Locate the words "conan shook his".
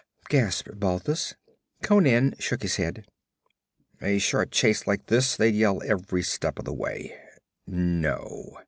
1.83-2.77